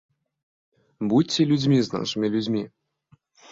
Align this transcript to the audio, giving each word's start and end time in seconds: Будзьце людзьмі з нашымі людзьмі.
Будзьце 1.11 1.47
людзьмі 1.53 1.79
з 1.85 1.89
нашымі 1.99 2.27
людзьмі. 2.39 2.63